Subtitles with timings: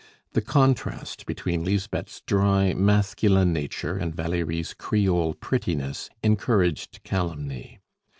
[0.31, 7.81] The contrast between Lisbeth's dry masculine nature and Valerie's creole prettiness encouraged calumny.